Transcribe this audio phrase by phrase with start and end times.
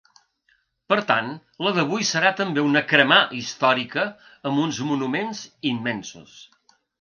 [0.93, 1.27] Per tant,
[1.65, 4.07] la d’avui serà també una cremà històrica
[4.53, 5.43] amb uns monuments
[5.75, 6.35] immensos.